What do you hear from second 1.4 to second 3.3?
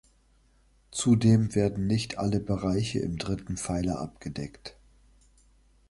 werden nicht alle Bereiche im